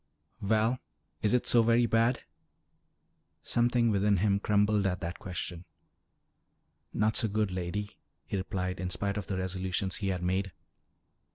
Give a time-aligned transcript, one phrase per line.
[0.41, 0.79] Val,
[1.21, 2.23] is it so very bad?"
[3.43, 5.63] Something within him crumbled at that question.
[6.91, 10.53] "Not so good, Lady," he replied in spite of the resolutions he had made.